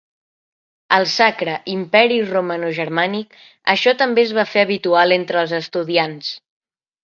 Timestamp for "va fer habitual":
4.41-5.17